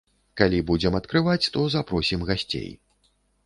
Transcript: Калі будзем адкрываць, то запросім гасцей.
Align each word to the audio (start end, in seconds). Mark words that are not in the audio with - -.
Калі 0.39 0.61
будзем 0.69 0.97
адкрываць, 1.01 1.51
то 1.59 1.67
запросім 1.77 2.27
гасцей. 2.33 2.69